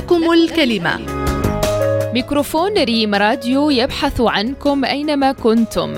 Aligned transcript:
لكم 0.00 0.32
الكلمة. 0.32 0.98
ميكروفون 2.14 2.72
ريم 2.78 3.14
راديو 3.14 3.70
يبحث 3.70 4.20
عنكم 4.20 4.84
أينما 4.84 5.32
كنتم. 5.32 5.94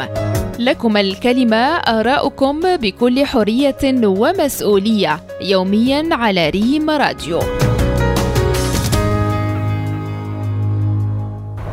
لكم 0.58 0.96
الكلمة 0.96 1.56
آراؤكم 1.76 2.60
بكل 2.76 3.26
حرية 3.26 3.82
ومسؤولية 4.04 5.20
يوميا 5.40 6.08
على 6.12 6.50
ريم 6.50 6.90
راديو. 6.90 7.38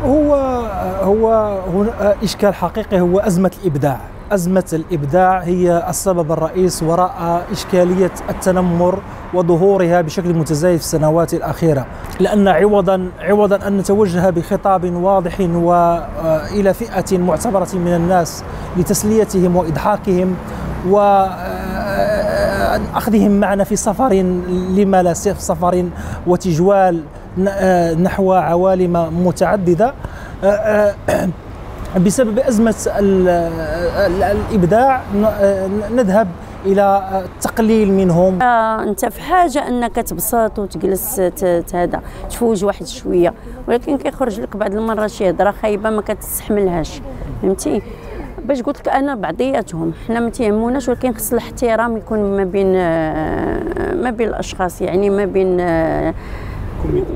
هو 0.03 0.35
هو 1.01 1.27
هنا 1.73 2.15
إشكال 2.23 2.53
حقيقي 2.53 2.99
هو 3.01 3.19
أزمة 3.19 3.51
الإبداع. 3.61 3.99
أزمة 4.31 4.69
الإبداع 4.73 5.39
هي 5.39 5.85
السبب 5.89 6.31
الرئيس 6.31 6.83
وراء 6.83 7.47
إشكالية 7.51 8.11
التنمر 8.29 8.99
وظهورها 9.33 10.01
بشكل 10.01 10.33
متزايد 10.33 10.77
في 10.77 10.83
السنوات 10.83 11.33
الأخيرة 11.33 11.85
لأن 12.19 12.47
عوضا 12.47 13.09
عوضا 13.19 13.67
أن 13.67 13.77
نتوجه 13.77 14.29
بخطاب 14.29 14.93
واضح 14.93 15.39
والى 15.39 16.73
فئة 16.73 17.17
معتبرة 17.17 17.67
من 17.73 17.95
الناس 17.95 18.43
لتسليتهم 18.77 19.55
وإضحاكهم 19.55 20.35
و 20.89 21.25
أخذهم 22.95 23.39
معنا 23.39 23.63
في 23.63 23.75
سفر 23.75 24.13
لما 24.69 25.03
لا 25.03 25.13
سفر 25.13 25.85
وتجوال 26.27 27.03
نحو 28.03 28.33
عوالم 28.33 29.25
متعددة 29.27 29.93
بسبب 32.05 32.39
أزمة 32.39 32.75
الإبداع 34.31 35.01
نذهب 35.95 36.27
إلى 36.65 37.01
التقليل 37.25 37.91
منهم. 37.91 38.41
آه 38.41 38.83
أنت 38.83 39.05
في 39.05 39.21
حاجة 39.21 39.67
أنك 39.67 39.95
تبسط 39.95 40.59
وتجلس 40.59 41.19
هذا 41.73 42.01
تفوج 42.29 42.65
واحد 42.65 42.85
شوية 42.87 43.33
ولكن 43.67 43.97
كيخرج 43.97 44.39
لك 44.41 44.57
بعض 44.57 44.73
المرات 44.75 45.09
شي 45.09 45.29
هضره 45.29 45.51
خايبة 45.51 45.89
ما 45.89 46.01
كتستحملهاش 46.01 47.01
فهمتي؟ 47.41 47.81
باش 48.45 48.61
قلت 48.61 48.79
لك 48.79 48.87
أنا 48.89 49.15
بعضياتهم 49.15 49.93
حنا 50.07 50.19
ما 50.19 50.29
تيهموناش 50.29 50.89
ولكن 50.89 51.13
خص 51.13 51.31
الاحترام 51.31 51.97
يكون 51.97 52.37
ما 52.37 52.43
بين 52.43 52.73
ما 54.03 54.09
بين 54.09 54.27
الأشخاص 54.27 54.81
يعني 54.81 55.09
ما 55.09 55.25
بين 55.25 55.57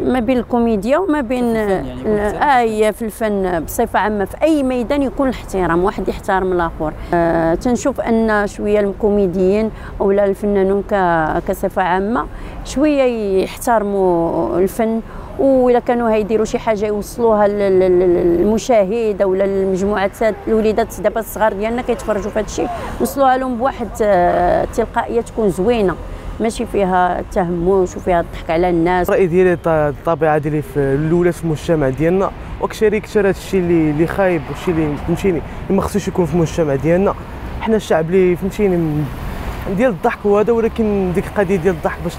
ما 0.05 0.19
بين 0.19 0.37
الكوميديا 0.37 0.97
وما 0.97 1.21
بين 1.21 1.55
آية 1.55 2.91
في 2.91 3.01
الفن 3.01 3.59
بصفة 3.59 3.99
عامة. 3.99 4.25
في 4.25 4.43
أي 4.43 4.63
ميدان 4.63 5.01
يكون 5.01 5.29
الاحترام 5.29 5.83
واحد 5.83 6.07
يحترم 6.07 6.51
الآخر. 6.51 6.93
آه 7.13 7.55
تنشوف 7.55 8.01
أن 8.01 8.47
شوية 8.47 8.79
الكوميديين 8.79 9.71
أو 10.01 10.11
الفنانون 10.11 10.83
كصفة 11.47 11.81
عامة 11.81 12.25
شوية 12.65 13.03
يحترموا 13.43 14.57
الفن. 14.59 15.01
وإذا 15.39 15.79
كانوا 15.79 16.09
هيديروا 16.09 16.45
شي 16.45 16.59
حاجة 16.59 16.85
يوصلوها 16.85 17.47
للمشاهد 17.47 19.21
أو 19.21 19.33
للمجموعات 19.33 20.11
الوليدات 20.47 21.01
دابا 21.01 21.19
الصغار 21.19 21.53
ديالنا 21.53 21.81
كيتفرجوا 21.81 22.31
في 22.31 22.39
هذا 22.39 22.45
الشيء 22.45 22.67
وصلوها 23.01 23.37
لهم 23.37 23.57
بواحد 23.57 23.87
التلقائيه 24.01 25.21
تكون 25.21 25.49
زوينة. 25.49 25.95
ماشي 26.43 26.65
فيها 26.65 27.23
تهمش 27.31 27.95
وفيها 27.95 28.21
الضحك 28.21 28.49
على 28.49 28.69
الناس. 28.69 29.09
الراي 29.09 29.27
ديالي 29.27 29.57
الطبيعه 29.67 30.37
ديالي 30.37 30.61
في 30.61 30.77
الأولى 30.79 31.31
في 31.31 31.43
المجتمع 31.43 31.89
ديالنا 31.89 32.31
وكشري 32.61 32.99
كثر 32.99 33.29
الشيء 33.29 33.59
اللي 33.59 33.91
اللي 33.91 34.07
خايب 34.07 34.41
والشيء 34.49 34.73
اللي 34.73 34.97
فهمتيني 34.97 35.41
ما 35.69 35.81
خصوش 35.81 36.07
يكون 36.07 36.25
في 36.25 36.33
المجتمع 36.33 36.75
ديالنا. 36.75 37.13
حنا 37.61 37.75
الشعب 37.75 38.09
اللي 38.09 38.35
فهمتيني 38.35 39.03
ديال 39.77 39.89
الضحك 39.89 40.25
وهذا 40.25 40.53
ولكن 40.53 41.11
ديك 41.15 41.25
القضية 41.27 41.55
ديال 41.55 41.75
الضحك 41.75 41.97
باش 42.03 42.13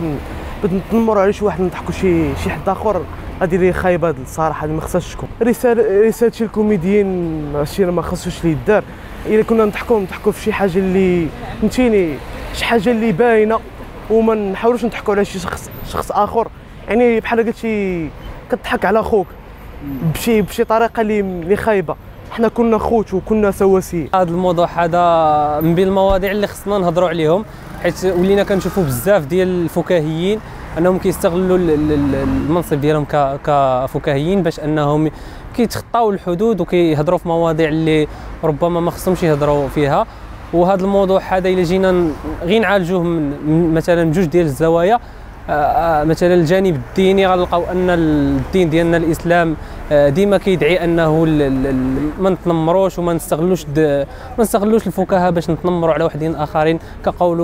نتنمروا 0.73 1.23
على 1.23 1.33
شي 1.33 1.45
واحد 1.45 1.61
نضحكوا 1.61 1.93
شي 1.93 2.37
شي 2.37 2.51
حد 2.51 2.69
آخر 2.69 3.03
هذه 3.43 3.55
اللي 3.55 3.73
خايبة 3.73 4.11
الصراحة 4.11 4.67
ما 4.67 4.81
خصهاش 4.81 5.15
تكون. 5.15 5.29
رساله 5.43 6.31
شي 6.31 6.45
الكوميديين 6.45 7.43
هادشي 7.55 7.85
ما 7.85 8.03
خصوش 8.03 8.45
اللي 8.45 8.57
يدار. 8.65 8.83
إلا 9.27 9.43
كنا 9.43 9.65
نضحكوا 9.65 10.01
نضحكوا 10.01 10.33
في 10.33 10.43
شي 10.43 10.53
حاجة 10.53 10.79
اللي 10.79 11.27
فهمتيني 11.61 12.15
شي 12.55 12.65
حاجة 12.65 12.91
اللي 12.91 13.13
باينة. 13.13 13.61
وما 14.11 14.35
نحاولوش 14.35 14.85
نضحكوا 14.85 15.15
على 15.15 15.25
شي 15.25 15.39
شخص 15.39 15.71
شخص 15.89 16.13
آخر. 16.13 16.49
يعني 16.89 17.21
بحال 17.21 17.47
قلتي 17.47 18.09
كتضحك 18.51 18.85
على 18.85 19.03
خوك 19.03 19.27
بشي 20.15 20.43
بشي 20.43 20.65
طريقة 20.65 21.01
اللي 21.01 21.57
خايبة. 21.57 21.97
حنا 22.31 22.49
كنا 22.49 22.79
خوت 22.79 23.15
وكنا 23.15 23.51
سواسيه 23.51 24.09
هذا 24.15 24.31
الموضوع 24.31 24.67
هذا 24.67 25.61
من 25.61 25.75
بين 25.75 25.89
المواضيع 25.89 26.31
اللي 26.31 26.47
خصنا 26.47 26.79
نهضروا 26.79 27.09
عليهم 27.09 27.45
حيت 27.83 28.05
ولينا 28.05 28.43
كنشوفوا 28.45 28.83
بزاف 28.83 29.25
ديال 29.25 29.49
الفكاهيين 29.49 30.41
أنهم 30.79 30.99
كيستغلوا 30.99 31.59
المنصب 31.59 32.81
ديالهم 32.81 33.05
كفكاهيين 33.45 34.43
باش 34.43 34.61
أنهم 34.61 35.11
كيتخطاو 35.57 36.11
الحدود 36.11 36.61
وكيهضروا 36.61 37.19
في 37.19 37.29
مواضيع 37.29 37.69
اللي 37.69 38.09
ربما 38.45 38.81
ما 38.81 38.91
خصهمش 38.91 39.23
يهضروا 39.23 39.69
فيها. 39.69 40.07
وهذا 40.55 40.83
الموضوع 40.83 41.21
هذا 41.21 41.49
الا 41.49 41.63
جينا 41.63 42.09
غير 42.43 42.61
نعالجوه 42.61 43.03
من 43.03 43.75
مثلا 43.75 44.13
جوج 44.13 44.25
ديال 44.25 44.47
الزوايا. 44.47 45.01
آه، 45.49 45.53
آه، 45.53 46.05
مثلا 46.05 46.35
الجانب 46.35 46.75
الديني 46.77 47.27
غنلقاو 47.27 47.65
أن 47.73 47.91
الدين 47.91 48.71
ديالنا 48.71 48.97
الإسلام 48.97 49.57
آه، 49.93 50.09
ديما 50.09 50.39
كيدعي 50.39 50.85
أنه 50.85 51.25
ما 52.21 52.31
نتنمروش 52.31 52.99
وما 52.99 53.13
نستغلوش 53.13 53.67
ما 53.77 54.07
نستغلوش 54.39 54.87
الفكاهة 54.87 55.31
باش 55.31 55.51
نتنمروا 55.51 55.95
على 55.95 56.05
وحدين 56.05 56.35
آخرين. 56.35 56.79
كقول 57.05 57.39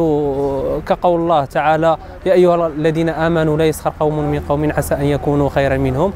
كقول 0.86 1.20
الله 1.20 1.44
تعالى 1.44 1.96
يا 2.26 2.32
أيها 2.32 2.66
الذين 2.66 3.08
آمنوا 3.08 3.56
لا 3.56 3.64
يسخر 3.64 3.92
قوم 4.00 4.18
من 4.18 4.40
قوم 4.48 4.72
عسى 4.72 4.94
أن 4.94 5.04
يكونوا 5.04 5.48
خيرا 5.48 5.76
منهم. 5.76 6.12